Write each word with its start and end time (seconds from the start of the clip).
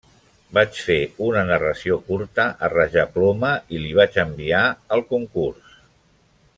Vaig 0.57 0.77
fer 0.85 0.95
una 1.25 1.43
narració 1.49 1.97
curta 2.07 2.45
a 2.67 2.71
rajaploma 2.75 3.51
i 3.77 3.83
la 3.85 3.95
vaig 4.01 4.21
enviar 4.27 4.63
al 4.97 5.09
concurs. 5.15 5.79